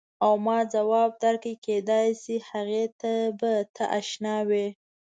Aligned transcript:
او 0.23 0.33
ما 0.45 0.57
ځواب 0.73 1.11
درکړ 1.23 1.55
کېدای 1.65 2.07
شي 2.21 2.35
هغې 2.49 2.85
ته 2.99 3.13
به 3.39 3.53
ته 3.75 3.83
اشنا 3.99 4.35
وې. 4.49 4.67